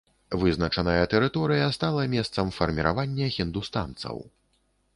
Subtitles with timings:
[0.43, 4.15] Вызначаная тэрыторыя стала месцам фарміравання хіндустанцаў.